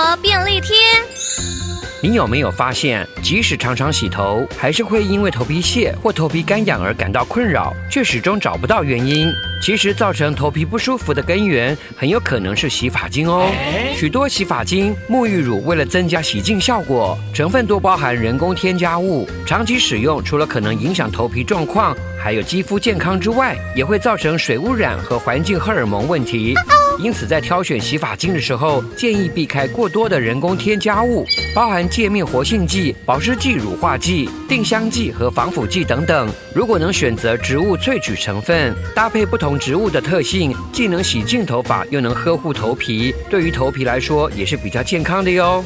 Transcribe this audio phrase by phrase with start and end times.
[0.00, 0.74] 活便利贴。
[2.02, 9.30] 你有没有发现，即使常常洗头，还是会因为头皮屑或头皮干痒而感到困扰，却始终找不到原因？
[9.62, 13.46] 其实，造成头皮不舒服的根源很有可能是洗发精哦。
[13.94, 26.54] 许多洗发精、沐浴乳为了增加洗净效果，成分多包含人工添加物，长期使用除了可能影响头皮状况，还有肌肤健康之外，也会造成水污染和环境荷尔蒙问题。
[26.98, 36.30] 因此，在挑选洗发精的时候，建议避开过多的人工添加物，包含界面活性剂、保湿剂、乳化剂、定香剂和防腐剂等等。
[36.54, 45.64] 如果能选择植物萃取成分，搭配不同植物的特性，既能洗净头发，又能呵护头皮，对于头皮来说也是比较健康的哟。